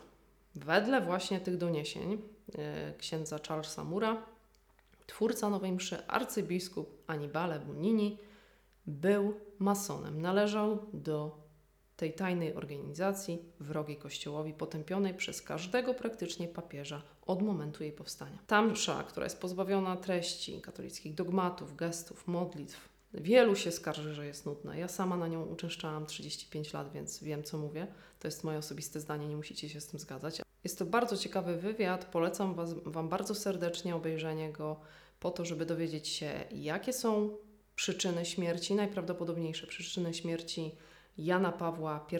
wedle 0.56 1.02
właśnie 1.02 1.40
tych 1.40 1.58
doniesień 1.58 2.22
e, 2.58 2.94
księdza 2.98 3.40
Charlesa 3.48 3.84
Mura, 3.84 4.26
twórca 5.08 5.50
Nowej 5.50 5.72
Mszy, 5.72 6.08
arcybiskup 6.08 7.04
Anibale 7.08 7.60
Bunini, 7.60 8.18
był 8.90 9.34
masonem. 9.60 10.22
Należał 10.22 10.80
do 10.94 11.50
tej 11.96 12.14
tajnej 12.14 12.56
organizacji 12.56 13.40
wrogiej 13.60 13.98
Kościołowi, 13.98 14.54
potępionej 14.54 15.14
przez 15.14 15.42
każdego 15.42 15.94
praktycznie 15.94 16.48
papieża 16.48 17.02
od 17.26 17.42
momentu 17.42 17.84
jej 17.84 17.92
powstania. 17.92 18.40
Ta 18.48 18.62
msza, 18.62 19.04
która 19.04 19.26
jest 19.26 19.42
pozbawiona 19.42 19.98
treści 19.98 20.62
katolickich 20.62 21.16
dogmatów, 21.16 21.76
gestów, 21.76 22.28
modlitw, 22.28 22.90
wielu 23.14 23.56
się 23.56 23.72
skarży, 23.72 24.14
że 24.14 24.26
jest 24.26 24.46
nudna. 24.46 24.76
Ja 24.76 24.88
sama 24.88 25.18
na 25.18 25.28
nią 25.28 25.46
uczęszczałam 25.46 26.06
35 26.06 26.74
lat, 26.74 26.92
więc 26.92 27.24
wiem, 27.24 27.44
co 27.44 27.58
mówię. 27.58 27.88
To 28.20 28.28
jest 28.28 28.44
moje 28.44 28.58
osobiste 28.58 29.00
zdanie, 29.00 29.28
nie 29.28 29.38
musicie 29.38 29.70
się 29.70 29.82
z 29.82 29.88
tym 29.88 30.00
zgadzać. 30.00 30.42
Jest 30.64 30.80
to 30.80 30.86
bardzo 30.86 31.18
ciekawy 31.18 31.58
wywiad, 31.58 32.06
polecam 32.06 32.56
was, 32.56 32.74
Wam 32.86 33.10
bardzo 33.10 33.36
serdecznie 33.36 33.96
obejrzenie 33.96 34.52
go 34.52 34.80
po 35.20 35.32
to, 35.32 35.46
żeby 35.46 35.66
dowiedzieć 35.66 36.08
się, 36.08 36.32
jakie 36.52 36.94
są 36.94 37.38
przyczyny 37.80 38.26
śmierci, 38.26 38.76
najprawdopodobniejsze 38.76 39.68
przyczyny 39.68 40.14
śmierci 40.14 40.76
Jana 41.18 41.52
Pawła 41.52 42.08
I. 42.12 42.16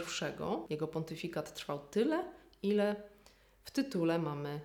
Jego 0.70 0.88
pontyfikat 0.88 1.54
trwał 1.54 1.80
tyle, 1.80 2.24
ile 2.64 2.96
w 3.64 3.72
tytule 3.72 4.20
mamy 4.20 4.62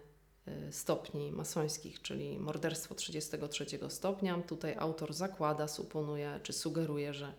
y, 0.48 0.72
stopni 0.72 1.32
masońskich, 1.32 2.02
czyli 2.02 2.38
morderstwo 2.38 2.94
33 2.94 3.66
stopnia. 3.88 4.42
Tutaj 4.46 4.74
autor 4.78 5.12
zakłada, 5.12 5.68
suponuje 5.68 6.40
czy 6.42 6.52
sugeruje, 6.52 7.14
że 7.14 7.32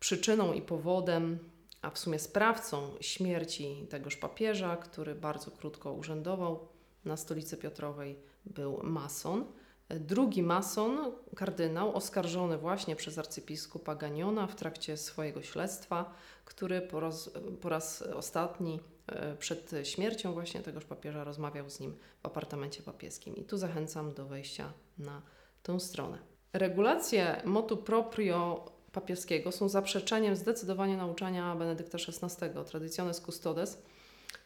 przyczyną 0.00 0.52
i 0.52 0.62
powodem, 0.62 1.38
a 1.82 1.90
w 1.90 1.98
sumie 1.98 2.18
sprawcą 2.18 2.94
śmierci 3.00 3.86
tegoż 3.90 4.16
papieża, 4.16 4.76
który 4.76 5.14
bardzo 5.14 5.50
krótko 5.50 5.92
urzędował 5.92 6.68
na 7.04 7.16
stolicy 7.16 7.56
Piotrowej, 7.56 8.18
był 8.44 8.80
mason. 8.82 9.44
Drugi 9.88 10.42
mason, 10.42 11.12
kardynał, 11.36 11.96
oskarżony 11.96 12.58
właśnie 12.58 12.96
przez 12.96 13.18
arcybiskupa 13.18 13.94
Ganiona 13.94 14.46
w 14.46 14.54
trakcie 14.54 14.96
swojego 14.96 15.42
śledztwa, 15.42 16.14
który 16.44 16.80
po 16.80 17.00
raz, 17.00 17.30
po 17.60 17.68
raz 17.68 18.02
ostatni 18.02 18.80
e, 19.06 19.36
przed 19.36 19.70
śmiercią 19.82 20.32
właśnie 20.32 20.60
tegoż 20.60 20.84
papieża 20.84 21.24
rozmawiał 21.24 21.70
z 21.70 21.80
nim 21.80 21.96
w 22.22 22.26
apartamencie 22.26 22.82
papieskim. 22.82 23.36
I 23.36 23.44
tu 23.44 23.56
zachęcam 23.56 24.14
do 24.14 24.26
wejścia 24.26 24.72
na 24.98 25.22
tę 25.62 25.80
stronę. 25.80 26.18
Regulacje 26.52 27.42
motu 27.44 27.76
proprio 27.76 28.64
papieskiego 28.92 29.52
są 29.52 29.68
zaprzeczeniem 29.68 30.36
zdecydowanie 30.36 30.96
nauczania 30.96 31.56
Benedykta 31.56 31.98
XVI, 31.98 32.64
Traditiones 32.70 33.20
Custodes, 33.20 33.82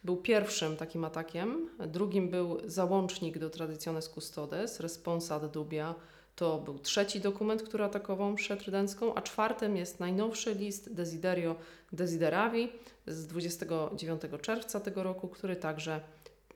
był 0.07 0.17
pierwszym 0.17 0.77
takim 0.77 1.05
atakiem. 1.05 1.69
Drugim 1.87 2.29
był 2.29 2.57
załącznik 2.65 3.37
do 3.37 3.49
Traditiones 3.49 4.09
Custodes, 4.09 4.79
Responsa 4.79 5.35
ad 5.35 5.51
Dubia. 5.51 5.95
To 6.35 6.57
był 6.57 6.79
trzeci 6.79 7.19
dokument, 7.19 7.63
który 7.63 7.83
atakował 7.83 8.31
mszę 8.31 8.57
trydencką, 8.57 9.15
a 9.15 9.21
czwartym 9.21 9.77
jest 9.77 9.99
najnowszy 9.99 10.53
list 10.53 10.93
Desiderio 10.93 11.55
Desideravi 11.91 12.69
z 13.07 13.27
29 13.27 14.21
czerwca 14.41 14.79
tego 14.79 15.03
roku, 15.03 15.27
który 15.27 15.55
także 15.55 16.01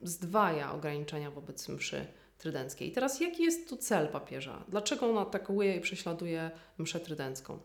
zdwaja 0.01 0.73
ograniczenia 0.73 1.31
wobec 1.31 1.69
mszy 1.69 2.05
trydenckiej. 2.37 2.89
I 2.89 2.91
teraz 2.91 3.21
jaki 3.21 3.43
jest 3.43 3.69
tu 3.69 3.77
cel 3.77 4.07
papieża? 4.07 4.63
Dlaczego 4.67 5.09
on 5.09 5.17
atakuje 5.17 5.75
i 5.75 5.81
prześladuje 5.81 6.51
mszę 6.77 6.99
trydencką? 6.99 7.59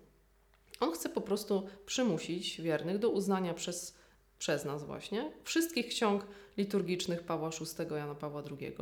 On 0.81 0.93
chce 0.93 1.09
po 1.09 1.21
prostu 1.21 1.67
przymusić 1.87 2.61
wiernych 2.61 2.99
do 2.99 3.11
uznania 3.11 3.55
przez 3.55 3.97
przez 4.39 4.65
nas 4.65 4.85
właśnie, 4.85 5.33
wszystkich 5.45 5.89
ksiąg 5.89 6.27
liturgicznych 6.57 7.23
Pawła 7.23 7.51
VI, 7.51 7.95
Jana 7.95 8.15
Pawła 8.15 8.43
II, 8.61 8.77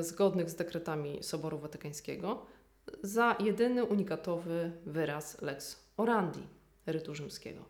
zgodnych 0.00 0.50
z 0.50 0.54
dekretami 0.54 1.22
Soboru 1.22 1.58
Watykańskiego, 1.58 2.46
za 3.02 3.36
jedyny 3.40 3.84
unikatowy 3.84 4.72
wyraz 4.86 5.42
lex 5.42 5.86
orandi 5.96 6.42
rytu 6.86 7.14
rzymskiego. 7.14 7.64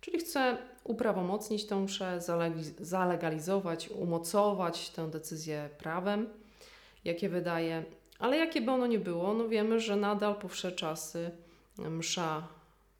Czyli 0.00 0.18
chce 0.18 0.58
uprawomocnić 0.84 1.66
tę 1.66 1.80
mszę, 1.80 2.20
zalegalizować, 2.80 3.88
umocować 3.88 4.90
tę 4.90 5.10
decyzję 5.10 5.70
prawem, 5.78 6.28
jakie 7.04 7.28
wydaje, 7.28 7.84
ale 8.18 8.36
jakie 8.36 8.60
by 8.60 8.70
ono 8.70 8.86
nie 8.86 8.98
było, 8.98 9.34
no 9.34 9.48
wiemy, 9.48 9.80
że 9.80 9.96
nadal 9.96 10.34
po 10.34 10.48
wsze 10.48 10.72
czasy 10.72 11.30
msza 11.78 12.48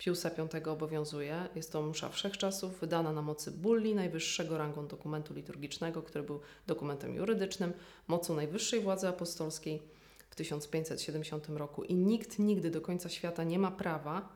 Piusa 0.00 0.30
V 0.30 0.72
obowiązuje. 0.72 1.48
Jest 1.54 1.72
to 1.72 1.82
msza 1.82 2.08
wszechczasów, 2.08 2.80
wydana 2.80 3.12
na 3.12 3.22
mocy 3.22 3.50
bulli 3.50 3.94
najwyższego 3.94 4.58
rangą 4.58 4.86
dokumentu 4.86 5.34
liturgicznego, 5.34 6.02
który 6.02 6.24
był 6.24 6.40
dokumentem 6.66 7.14
jurydycznym, 7.14 7.72
mocą 8.08 8.34
najwyższej 8.34 8.80
władzy 8.80 9.08
apostolskiej 9.08 9.82
w 10.30 10.34
1570 10.34 11.48
roku. 11.48 11.84
I 11.84 11.94
nikt 11.94 12.38
nigdy 12.38 12.70
do 12.70 12.80
końca 12.80 13.08
świata 13.08 13.44
nie 13.44 13.58
ma 13.58 13.70
prawa 13.70 14.28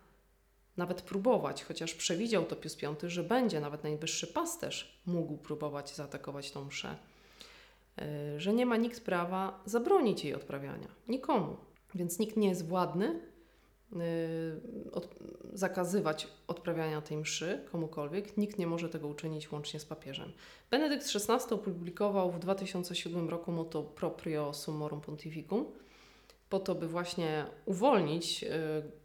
nawet 0.76 1.02
próbować, 1.02 1.64
chociaż 1.64 1.94
przewidział 1.94 2.44
to 2.44 2.56
Pius 2.56 2.76
V, 2.80 3.10
że 3.10 3.22
będzie 3.22 3.60
nawet 3.60 3.84
najwyższy 3.84 4.26
pasterz 4.26 5.02
mógł 5.06 5.36
próbować 5.36 5.94
zaatakować 5.94 6.50
tą 6.50 6.64
mszę, 6.64 6.96
e, 7.98 8.40
że 8.40 8.52
nie 8.52 8.66
ma 8.66 8.76
nikt 8.76 9.00
prawa 9.00 9.62
zabronić 9.66 10.24
jej 10.24 10.34
odprawiania. 10.34 10.88
Nikomu. 11.08 11.56
Więc 11.94 12.18
nikt 12.18 12.36
nie 12.36 12.48
jest 12.48 12.68
władny 12.68 13.33
od, 14.92 15.08
zakazywać 15.52 16.28
odprawiania 16.46 17.00
tej 17.00 17.16
mszy 17.16 17.64
komukolwiek. 17.72 18.36
Nikt 18.36 18.58
nie 18.58 18.66
może 18.66 18.88
tego 18.88 19.08
uczynić 19.08 19.52
łącznie 19.52 19.80
z 19.80 19.84
papieżem. 19.84 20.32
Benedykt 20.70 21.06
XVI 21.14 21.54
opublikował 21.54 22.32
w 22.32 22.38
2007 22.38 23.28
roku 23.28 23.52
moto 23.52 23.82
proprio 23.82 24.52
summorum 24.52 25.00
pontificum 25.00 25.66
po 26.54 26.60
to, 26.60 26.74
by 26.74 26.88
właśnie 26.88 27.46
uwolnić 27.64 28.44
y, 28.44 28.48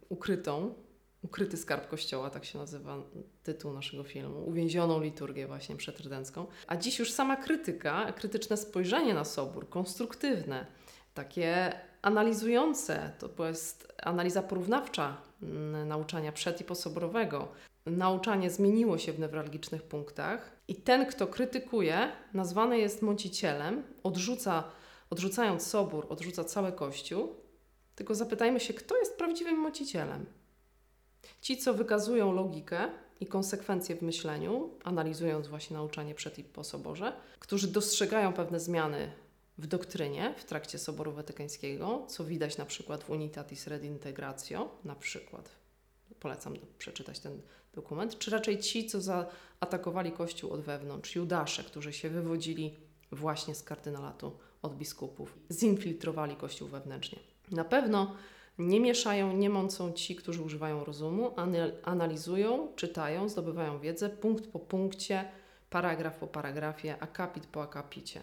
ukrytą, 0.08 0.74
ukryty 1.22 1.56
skarb 1.56 1.88
Kościoła, 1.88 2.30
tak 2.30 2.44
się 2.44 2.58
nazywa 2.58 2.96
tytuł 3.42 3.72
naszego 3.72 4.04
filmu, 4.04 4.48
uwięzioną 4.48 5.00
liturgię 5.00 5.46
właśnie 5.46 5.76
przetrydencką. 5.76 6.46
A 6.66 6.76
dziś 6.76 6.98
już 6.98 7.12
sama 7.12 7.36
krytyka, 7.36 8.12
krytyczne 8.12 8.56
spojrzenie 8.56 9.14
na 9.14 9.24
Sobór, 9.24 9.68
konstruktywne, 9.68 10.66
takie 11.14 11.72
analizujące, 12.02 13.12
to 13.36 13.46
jest 13.46 13.92
analiza 14.02 14.42
porównawcza 14.42 15.16
mm, 15.42 15.88
nauczania 15.88 16.32
przed 16.32 16.60
i 16.60 16.64
posoborowego. 16.64 17.48
Nauczanie 17.86 18.50
zmieniło 18.50 18.98
się 18.98 19.12
w 19.12 19.18
newralgicznych 19.18 19.82
punktach 19.82 20.56
i 20.68 20.74
ten, 20.74 21.06
kto 21.06 21.26
krytykuje, 21.26 22.12
nazwany 22.34 22.78
jest 22.78 23.02
mącicielem, 23.02 23.82
odrzuca, 24.02 24.64
odrzucając 25.10 25.66
sobór, 25.66 26.06
odrzuca 26.08 26.44
cały 26.44 26.72
Kościół. 26.72 27.34
Tylko 27.94 28.14
zapytajmy 28.14 28.60
się, 28.60 28.74
kto 28.74 28.98
jest 28.98 29.18
prawdziwym 29.18 29.56
mącicielem? 29.56 30.26
Ci, 31.40 31.56
co 31.56 31.74
wykazują 31.74 32.32
logikę 32.32 32.88
i 33.20 33.26
konsekwencje 33.26 33.96
w 33.96 34.02
myśleniu, 34.02 34.70
analizując 34.84 35.48
właśnie 35.48 35.76
nauczanie 35.76 36.14
przed 36.14 36.38
i 36.38 36.44
po 36.44 36.64
soborze, 36.64 37.12
którzy 37.38 37.68
dostrzegają 37.68 38.32
pewne 38.32 38.60
zmiany 38.60 39.12
w 39.60 39.66
doktrynie 39.66 40.34
w 40.36 40.44
trakcie 40.44 40.78
Soboru 40.78 41.12
Watykańskiego, 41.12 42.06
co 42.08 42.24
widać 42.24 42.58
na 42.58 42.64
przykład 42.66 43.04
w 43.04 43.10
Unitatis 43.10 43.66
Redintegratio, 43.66 44.78
na 44.84 44.94
przykład. 44.94 45.50
Polecam 46.20 46.54
przeczytać 46.78 47.18
ten 47.18 47.42
dokument. 47.74 48.18
Czy 48.18 48.30
raczej 48.30 48.58
ci, 48.58 48.86
co 48.86 49.00
zaatakowali 49.00 50.12
Kościół 50.12 50.50
od 50.50 50.60
wewnątrz, 50.60 51.16
Judasze, 51.16 51.64
którzy 51.64 51.92
się 51.92 52.10
wywodzili 52.10 52.76
właśnie 53.12 53.54
z 53.54 53.62
kardynalatu 53.62 54.32
od 54.62 54.76
biskupów, 54.76 55.38
zinfiltrowali 55.50 56.36
Kościół 56.36 56.68
wewnętrznie. 56.68 57.18
Na 57.50 57.64
pewno 57.64 58.14
nie 58.58 58.80
mieszają, 58.80 59.36
nie 59.36 59.50
mącą 59.50 59.92
ci, 59.92 60.16
którzy 60.16 60.42
używają 60.42 60.84
rozumu, 60.84 61.34
analizują, 61.82 62.72
czytają, 62.76 63.28
zdobywają 63.28 63.80
wiedzę 63.80 64.10
punkt 64.10 64.46
po 64.46 64.58
punkcie, 64.58 65.30
paragraf 65.70 66.18
po 66.18 66.26
paragrafie, 66.26 67.02
akapit 67.02 67.46
po 67.46 67.62
akapicie 67.62 68.22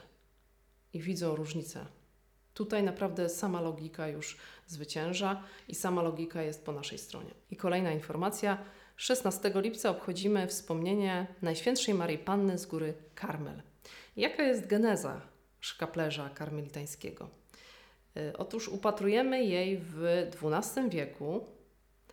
i 0.93 1.01
widzą 1.01 1.35
różnicę. 1.35 1.85
Tutaj 2.53 2.83
naprawdę 2.83 3.29
sama 3.29 3.61
logika 3.61 4.07
już 4.07 4.37
zwycięża 4.67 5.43
i 5.67 5.75
sama 5.75 6.01
logika 6.01 6.41
jest 6.41 6.65
po 6.65 6.71
naszej 6.71 6.97
stronie. 6.97 7.31
I 7.51 7.55
kolejna 7.55 7.91
informacja. 7.91 8.57
16 8.95 9.51
lipca 9.55 9.89
obchodzimy 9.89 10.47
wspomnienie 10.47 11.27
Najświętszej 11.41 11.93
Maryi 11.93 12.17
Panny 12.17 12.57
z 12.57 12.65
góry 12.65 12.93
Karmel. 13.15 13.61
Jaka 14.15 14.43
jest 14.43 14.67
geneza 14.67 15.21
szkaplerza 15.59 16.29
karmelitańskiego? 16.29 17.29
Y, 18.17 18.37
otóż 18.37 18.67
upatrujemy 18.67 19.43
jej 19.43 19.77
w 19.77 20.27
XII 20.41 20.89
wieku. 20.89 21.45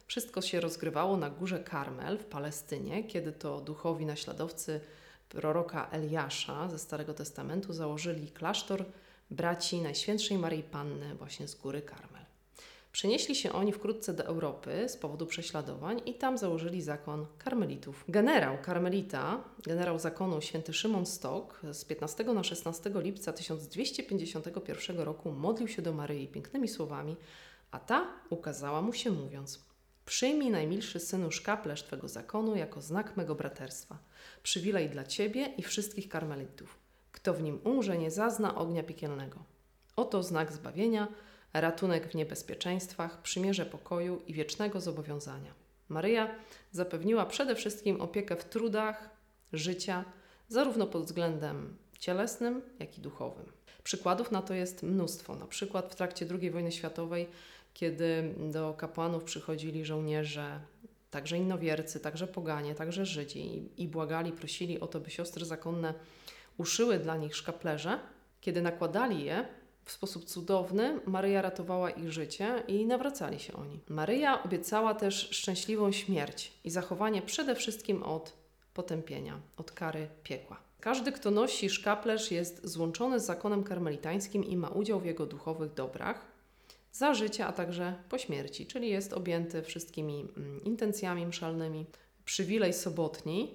Wszystko 0.06 0.42
się 0.42 0.60
rozgrywało 0.60 1.16
na 1.16 1.30
górze 1.30 1.60
Karmel 1.60 2.18
w 2.18 2.24
Palestynie, 2.24 3.04
kiedy 3.04 3.32
to 3.32 3.60
duchowi 3.60 4.06
naśladowcy 4.06 4.80
proroka 5.34 5.90
Eliasza 5.90 6.68
ze 6.68 6.78
Starego 6.78 7.14
Testamentu 7.14 7.72
założyli 7.72 8.30
klasztor 8.30 8.84
braci 9.30 9.82
Najświętszej 9.82 10.38
Maryi 10.38 10.62
Panny 10.62 11.14
właśnie 11.14 11.48
z 11.48 11.54
góry 11.54 11.82
Karmel. 11.82 12.24
Przenieśli 12.92 13.34
się 13.34 13.52
oni 13.52 13.72
wkrótce 13.72 14.14
do 14.14 14.24
Europy 14.24 14.88
z 14.88 14.96
powodu 14.96 15.26
prześladowań 15.26 16.00
i 16.06 16.14
tam 16.14 16.38
założyli 16.38 16.82
zakon 16.82 17.26
karmelitów. 17.38 18.04
Generał 18.08 18.58
karmelita, 18.62 19.44
generał 19.62 19.98
zakonu 19.98 20.40
święty 20.40 20.72
Szymon 20.72 21.06
Stok 21.06 21.60
z 21.72 21.84
15 21.84 22.24
na 22.24 22.44
16 22.44 22.90
lipca 22.94 23.32
1251 23.32 25.00
roku 25.00 25.32
modlił 25.32 25.68
się 25.68 25.82
do 25.82 25.92
Maryi 25.92 26.28
pięknymi 26.28 26.68
słowami, 26.68 27.16
a 27.70 27.78
ta 27.78 28.06
ukazała 28.30 28.82
mu 28.82 28.92
się 28.92 29.10
mówiąc– 29.10 29.58
Przyjmij 30.06 30.50
najmilszy 30.50 31.00
synu 31.00 31.30
szkaplerz 31.30 31.82
Twego 31.82 32.08
zakonu 32.08 32.56
jako 32.56 32.82
znak 32.82 33.16
mego 33.16 33.34
braterstwa, 33.34 33.98
przywilej 34.42 34.90
dla 34.90 35.04
Ciebie 35.04 35.46
i 35.46 35.62
wszystkich 35.62 36.08
karmelitów. 36.08 36.78
Kto 37.12 37.34
w 37.34 37.42
nim 37.42 37.60
umrze, 37.64 37.98
nie 37.98 38.10
zazna 38.10 38.54
ognia 38.54 38.82
piekielnego. 38.82 39.44
Oto 39.96 40.22
znak 40.22 40.52
zbawienia, 40.52 41.08
ratunek 41.52 42.08
w 42.08 42.14
niebezpieczeństwach, 42.14 43.22
przymierze 43.22 43.66
pokoju 43.66 44.22
i 44.26 44.34
wiecznego 44.34 44.80
zobowiązania. 44.80 45.54
Maryja 45.88 46.34
zapewniła 46.72 47.26
przede 47.26 47.54
wszystkim 47.54 48.00
opiekę 48.00 48.36
w 48.36 48.44
trudach 48.44 49.10
życia, 49.52 50.04
zarówno 50.48 50.86
pod 50.86 51.04
względem 51.04 51.76
cielesnym, 51.98 52.62
jak 52.78 52.98
i 52.98 53.00
duchowym. 53.00 53.52
Przykładów 53.84 54.30
na 54.30 54.42
to 54.42 54.54
jest 54.54 54.82
mnóstwo. 54.82 55.36
Na 55.36 55.46
przykład 55.46 55.92
w 55.92 55.94
trakcie 55.94 56.26
II 56.40 56.50
wojny 56.50 56.72
światowej, 56.72 57.28
kiedy 57.74 58.34
do 58.52 58.74
kapłanów 58.74 59.24
przychodzili 59.24 59.84
żołnierze, 59.84 60.60
także 61.10 61.38
innowiercy, 61.38 62.00
także 62.00 62.26
poganie, 62.26 62.74
także 62.74 63.06
Żydzi 63.06 63.68
i, 63.76 63.88
błagali, 63.88 64.32
prosili 64.32 64.80
o 64.80 64.86
to, 64.86 65.00
by 65.00 65.10
siostry 65.10 65.44
zakonne 65.44 65.94
uszyły 66.58 66.98
dla 66.98 67.16
nich 67.16 67.36
szkaplerze. 67.36 67.98
Kiedy 68.40 68.62
nakładali 68.62 69.24
je, 69.24 69.46
w 69.84 69.92
sposób 69.92 70.24
cudowny 70.24 71.00
Maryja 71.06 71.42
ratowała 71.42 71.90
ich 71.90 72.12
życie 72.12 72.62
i 72.68 72.86
nawracali 72.86 73.40
się 73.40 73.52
oni. 73.52 73.80
Maryja 73.88 74.42
obiecała 74.42 74.94
też 74.94 75.28
szczęśliwą 75.30 75.92
śmierć 75.92 76.52
i 76.64 76.70
zachowanie 76.70 77.22
przede 77.22 77.54
wszystkim 77.54 78.02
od 78.02 78.32
potępienia, 78.74 79.40
od 79.56 79.72
kary 79.72 80.08
piekła. 80.22 80.60
Każdy, 80.80 81.12
kto 81.12 81.30
nosi 81.30 81.70
szkaplerz, 81.70 82.30
jest 82.30 82.66
złączony 82.66 83.20
z 83.20 83.26
zakonem 83.26 83.64
karmelitańskim 83.64 84.44
i 84.44 84.56
ma 84.56 84.68
udział 84.68 85.00
w 85.00 85.04
jego 85.04 85.26
duchowych 85.26 85.74
dobrach 85.74 86.34
za 86.94 87.14
życia, 87.14 87.46
a 87.46 87.52
także 87.52 87.94
po 88.08 88.18
śmierci, 88.18 88.66
czyli 88.66 88.88
jest 88.88 89.12
objęty 89.12 89.62
wszystkimi 89.62 90.28
mm, 90.36 90.64
intencjami 90.64 91.26
mszalnymi. 91.26 91.86
Przywilej 92.24 92.72
sobotni 92.72 93.54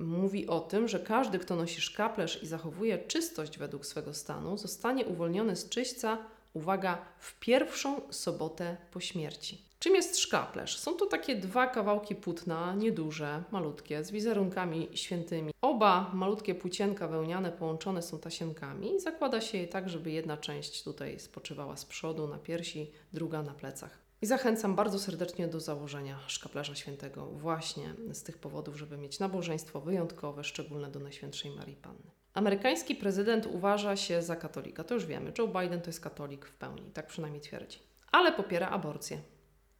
mówi 0.00 0.46
o 0.46 0.60
tym, 0.60 0.88
że 0.88 1.00
każdy, 1.00 1.38
kto 1.38 1.56
nosi 1.56 1.80
szkaplerz 1.80 2.42
i 2.42 2.46
zachowuje 2.46 2.98
czystość 2.98 3.58
według 3.58 3.86
swego 3.86 4.14
stanu, 4.14 4.58
zostanie 4.58 5.06
uwolniony 5.06 5.56
z 5.56 5.68
czyśćca, 5.68 6.18
uwaga, 6.56 6.98
w 7.18 7.38
pierwszą 7.38 8.00
sobotę 8.10 8.76
po 8.90 9.00
śmierci. 9.00 9.66
Czym 9.78 9.94
jest 9.94 10.18
szkaplerz? 10.18 10.78
Są 10.78 10.94
to 10.94 11.06
takie 11.06 11.36
dwa 11.36 11.66
kawałki 11.66 12.14
płótna, 12.14 12.74
nieduże, 12.74 13.42
malutkie, 13.52 14.04
z 14.04 14.10
wizerunkami 14.10 14.88
świętymi. 14.94 15.52
Oba 15.62 16.10
malutkie 16.14 16.54
płócienka 16.54 17.08
wełniane 17.08 17.52
połączone 17.52 18.02
są 18.02 18.18
tasienkami 18.18 18.94
i 18.94 19.00
zakłada 19.00 19.40
się 19.40 19.58
je 19.58 19.68
tak, 19.68 19.88
żeby 19.88 20.10
jedna 20.10 20.36
część 20.36 20.82
tutaj 20.82 21.20
spoczywała 21.20 21.76
z 21.76 21.84
przodu 21.84 22.28
na 22.28 22.38
piersi, 22.38 22.90
druga 23.12 23.42
na 23.42 23.54
plecach. 23.54 23.98
I 24.22 24.26
zachęcam 24.26 24.74
bardzo 24.74 24.98
serdecznie 24.98 25.48
do 25.48 25.60
założenia 25.60 26.18
szkaplerza 26.26 26.74
świętego 26.74 27.26
właśnie 27.26 27.94
z 28.12 28.22
tych 28.22 28.38
powodów, 28.38 28.76
żeby 28.76 28.98
mieć 28.98 29.18
nabożeństwo 29.18 29.80
wyjątkowe, 29.80 30.44
szczególne 30.44 30.90
do 30.90 31.00
Najświętszej 31.00 31.50
Marii 31.50 31.76
Panny. 31.76 32.15
Amerykański 32.36 32.94
prezydent 32.94 33.46
uważa 33.46 33.96
się 33.96 34.22
za 34.22 34.36
katolika, 34.36 34.84
to 34.84 34.94
już 34.94 35.06
wiemy. 35.06 35.32
Joe 35.38 35.48
Biden 35.48 35.80
to 35.80 35.86
jest 35.86 36.00
katolik 36.00 36.46
w 36.46 36.54
pełni, 36.54 36.90
tak 36.94 37.06
przynajmniej 37.06 37.40
twierdzi. 37.40 37.78
Ale 38.12 38.32
popiera 38.32 38.68
aborcję. 38.68 39.18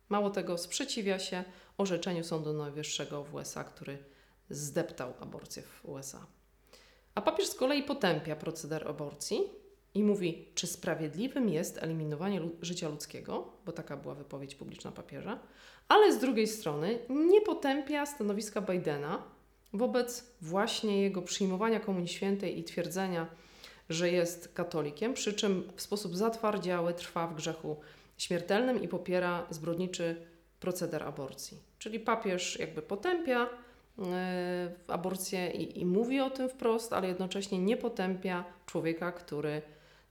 Mało 0.09 0.31
tego, 0.31 0.59
sprzeciwia 0.59 1.19
się 1.19 1.45
orzeczeniu 1.79 2.25
Sądu 2.25 2.53
Najwyższego 2.53 3.25
w 3.25 3.35
USA, 3.35 3.65
który 3.65 3.99
zdeptał 4.51 5.15
aborcję 5.21 5.63
w 5.63 5.85
USA. 5.85 6.27
A 7.15 7.23
papież 7.23 7.47
z 7.47 7.55
kolei 7.55 7.83
potępia 7.83 8.37
proceder 8.37 8.89
aborcji 8.89 9.41
i 9.95 10.03
mówi, 10.03 10.49
czy 10.55 10.67
sprawiedliwym 10.67 11.49
jest 11.49 11.83
eliminowanie 11.83 12.41
życia 12.63 12.89
ludzkiego, 12.89 13.53
bo 13.67 13.73
taka 13.73 13.97
była 13.97 14.15
wypowiedź 14.15 14.55
publiczna 14.55 14.93
papieża, 14.93 15.39
ale 15.89 16.13
z 16.13 16.19
drugiej 16.19 16.47
strony 16.47 16.99
nie 17.09 17.41
potępia 17.41 18.07
stanowiska 18.07 18.61
Bidena 18.61 19.36
wobec 19.78 20.25
właśnie 20.40 21.02
jego 21.02 21.23
przyjmowania 21.23 21.80
Komunii 21.80 22.09
Świętej 22.09 22.59
i 22.59 22.64
twierdzenia, 22.64 23.26
że 23.88 24.11
jest 24.11 24.54
katolikiem, 24.54 25.14
przy 25.14 25.33
czym 25.33 25.73
w 25.76 25.83
sposób 25.83 26.16
zatwardziały 26.16 26.95
trwa 26.95 27.26
w 27.26 27.35
grzechu 27.35 27.76
śmiertelnym 28.18 28.83
i 28.83 28.88
popiera 28.88 29.47
zbrodniczy 29.50 30.16
proceder 30.61 31.02
aborcji. 31.02 31.59
Czyli 31.78 32.00
papież 32.00 32.59
jakby 32.59 32.83
potępia 32.83 33.49
e, 33.99 34.73
aborcję 34.88 35.50
i, 35.50 35.80
i 35.80 35.87
mówi 35.87 36.21
o 36.21 36.30
tym 36.30 36.49
wprost, 36.49 36.92
ale 36.92 37.09
jednocześnie 37.09 37.59
nie 37.59 37.76
potępia 37.76 38.45
człowieka, 38.66 39.12
który 39.12 39.62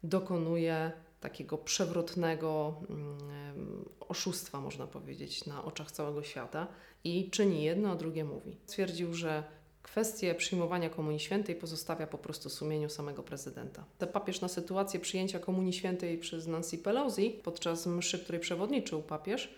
dokonuje 0.03 0.91
takiego 1.25 1.57
przewrotnego 1.57 2.73
mm, 2.89 3.85
oszustwa, 3.99 4.61
można 4.61 4.87
powiedzieć, 4.87 5.45
na 5.45 5.63
oczach 5.63 5.91
całego 5.91 6.23
świata 6.23 6.67
i 7.03 7.29
czyni 7.29 7.63
jedno, 7.63 7.91
a 7.91 7.95
drugie 7.95 8.23
mówi. 8.23 8.57
Stwierdził, 8.65 9.13
że 9.13 9.43
kwestię 9.81 10.35
przyjmowania 10.35 10.89
Komunii 10.89 11.19
Świętej 11.19 11.55
pozostawia 11.55 12.07
po 12.07 12.17
prostu 12.17 12.49
sumieniu 12.49 12.89
samego 12.89 13.23
prezydenta. 13.23 13.85
Ten 13.97 14.09
papież 14.09 14.41
na 14.41 14.47
sytuację 14.47 14.99
przyjęcia 14.99 15.39
Komunii 15.39 15.73
Świętej 15.73 16.17
przez 16.17 16.47
Nancy 16.47 16.77
Pelosi 16.77 17.29
podczas 17.43 17.87
mszy, 17.87 18.19
której 18.19 18.41
przewodniczył 18.41 19.01
papież, 19.01 19.55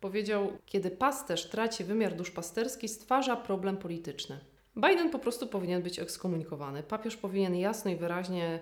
powiedział, 0.00 0.52
kiedy 0.66 0.90
pasterz 0.90 1.48
traci 1.48 1.84
wymiar 1.84 2.16
duszpasterski, 2.16 2.88
stwarza 2.88 3.36
problem 3.36 3.76
polityczny. 3.76 4.40
Biden 4.76 5.10
po 5.10 5.18
prostu 5.18 5.46
powinien 5.46 5.82
być 5.82 5.98
ekskomunikowany. 5.98 6.82
Papież 6.82 7.16
powinien 7.16 7.56
jasno 7.56 7.90
i 7.90 7.96
wyraźnie 7.96 8.60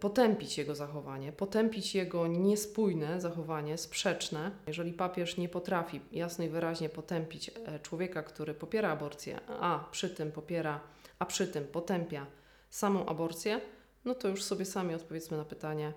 potępić 0.00 0.58
jego 0.58 0.74
zachowanie, 0.74 1.32
potępić 1.32 1.94
jego 1.94 2.26
niespójne 2.26 3.20
zachowanie, 3.20 3.78
sprzeczne. 3.78 4.50
Jeżeli 4.66 4.92
papież 4.92 5.36
nie 5.36 5.48
potrafi 5.48 6.00
jasno 6.12 6.44
i 6.44 6.48
wyraźnie 6.48 6.88
potępić 6.88 7.48
e, 7.48 7.80
człowieka, 7.80 8.22
który 8.22 8.54
popiera 8.54 8.90
aborcję, 8.90 9.40
a 9.48 9.88
przy 9.90 10.10
tym 10.10 10.32
popiera, 10.32 10.80
a 11.18 11.26
przy 11.26 11.48
tym 11.48 11.64
potępia 11.64 12.26
samą 12.70 13.06
aborcję, 13.06 13.60
no 14.04 14.14
to 14.14 14.28
już 14.28 14.42
sobie 14.42 14.64
sami 14.64 14.94
odpowiedzmy 14.94 15.36
na 15.36 15.44
pytanie, 15.44 15.92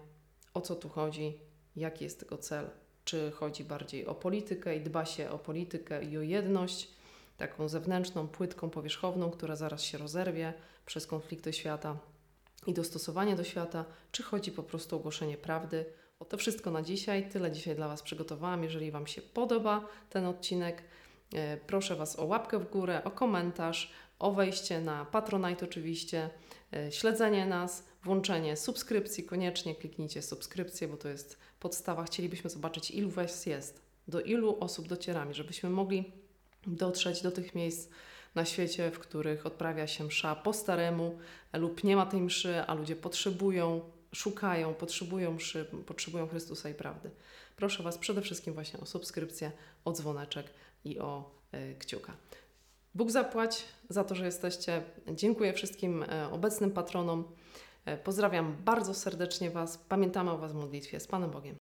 o 0.54 0.62
co 0.62 0.76
tu 0.76 0.90
chodzi, 0.90 1.40
jaki 1.76 2.04
jest 2.04 2.20
tego 2.20 2.38
cel. 2.38 2.70
Czy 3.06 3.32
chodzi 3.32 3.64
bardziej 3.64 4.06
o 4.06 4.16
politykę 4.16 4.78
i 4.78 4.82
dba 4.82 5.06
się 5.06 5.30
o 5.30 5.40
politykę 5.40 6.04
i 6.04 6.18
o 6.18 6.22
jedność, 6.22 6.92
taką 7.38 7.68
zewnętrzną, 7.68 8.28
płytką, 8.28 8.70
powierzchowną, 8.70 9.32
która 9.32 9.56
zaraz 9.56 9.82
się 9.82 9.98
rozerwie 9.98 10.54
przez 10.86 11.08
konflikty 11.08 11.54
świata, 11.54 11.98
i 12.68 12.74
dostosowanie 12.74 13.36
do 13.36 13.44
świata, 13.44 13.86
czy 14.12 14.24
chodzi 14.24 14.52
po 14.52 14.64
prostu 14.64 14.96
o 14.96 15.00
ogłoszenie 15.00 15.38
prawdy. 15.38 15.86
O 16.20 16.26
to 16.26 16.38
wszystko 16.38 16.72
na 16.72 16.82
dzisiaj. 16.82 17.30
Tyle 17.30 17.52
dzisiaj 17.52 17.76
dla 17.76 17.88
Was 17.88 18.02
przygotowałam. 18.02 18.64
Jeżeli 18.64 18.92
Wam 18.92 19.08
się 19.08 19.22
podoba 19.22 19.88
ten 20.10 20.26
odcinek, 20.26 20.84
e, 21.34 21.58
proszę 21.58 21.96
Was 21.96 22.20
o 22.20 22.26
łapkę 22.26 22.60
w 22.60 22.70
górę, 22.70 23.02
o 23.04 23.12
komentarz, 23.12 23.92
o 24.20 24.32
wejście 24.32 24.82
na 24.82 25.06
Patronite 25.06 25.66
oczywiście, 25.66 26.30
e, 26.74 26.92
śledzenie 26.92 27.46
nas, 27.46 27.84
włączenie 28.04 28.58
subskrypcji. 28.58 29.24
Koniecznie 29.24 29.76
kliknijcie 29.76 30.22
subskrypcję, 30.22 30.88
bo 30.88 30.98
to 30.98 31.10
jest 31.10 31.38
podstawa. 31.60 32.04
Chcielibyśmy 32.04 32.50
zobaczyć, 32.50 32.92
ilu 32.92 33.10
Was 33.10 33.46
jest, 33.46 33.82
do 34.08 34.22
ilu 34.22 34.58
osób 34.60 34.88
docieramy, 34.88 35.34
żebyśmy 35.34 35.70
mogli 35.70 36.12
dotrzeć 36.68 37.22
do 37.22 37.32
tych 37.32 37.56
miejsc, 37.56 37.90
na 38.36 38.46
świecie, 38.46 38.92
w 38.92 39.00
których 39.00 39.46
odprawia 39.46 39.88
się 39.88 40.04
msza 40.04 40.36
po 40.36 40.54
staremu 40.54 41.18
lub 41.54 41.84
nie 41.84 41.96
ma 41.96 42.06
tej 42.06 42.22
mszy, 42.22 42.64
a 42.68 42.74
ludzie 42.74 42.96
potrzebują, 42.96 43.82
szukają, 44.14 44.74
potrzebują 44.74 45.34
mszy, 45.34 45.66
potrzebują 45.86 46.28
Chrystusa 46.28 46.70
i 46.70 46.74
prawdy. 46.74 47.12
Proszę 47.56 47.84
Was 47.84 47.98
przede 47.98 48.22
wszystkim 48.22 48.54
właśnie 48.54 48.80
o 48.80 48.86
subskrypcję, 48.86 49.52
o 49.86 49.92
dzwoneczek 49.92 50.46
i 50.86 51.00
o 51.00 51.32
y, 51.54 51.76
kciuka. 51.80 52.14
Bóg 52.96 53.12
zapłać 53.12 53.66
za 53.90 54.04
to, 54.04 54.16
że 54.16 54.26
jesteście. 54.26 54.84
Dziękuję 55.08 55.54
wszystkim 55.54 56.04
y, 56.04 56.30
obecnym 56.32 56.72
patronom. 56.72 57.24
Y, 57.88 57.98
pozdrawiam 57.98 58.58
bardzo 58.66 58.94
serdecznie 58.94 59.50
Was. 59.50 59.78
Pamiętamy 59.78 60.32
o 60.32 60.38
Was 60.38 60.52
w 60.52 60.56
modlitwie. 60.56 61.00
Z 61.00 61.08
Panem 61.08 61.32
Bogiem. 61.32 61.65